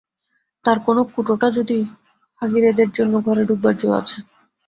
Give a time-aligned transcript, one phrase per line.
[0.65, 1.77] তার কোনো কুটোটা যদি
[2.41, 4.17] হাঘিরেদের জন্যে ঘরে ঢুকবার জো আছে!